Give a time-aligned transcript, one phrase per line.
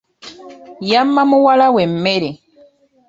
[0.89, 2.29] Yamma muwala we emmere.